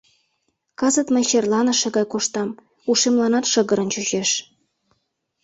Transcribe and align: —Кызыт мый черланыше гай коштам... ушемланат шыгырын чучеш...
—Кызыт 0.79 1.07
мый 1.13 1.23
черланыше 1.29 1.87
гай 1.95 2.05
коштам... 2.13 2.49
ушемланат 2.91 3.45
шыгырын 3.51 3.89
чучеш... 3.93 4.29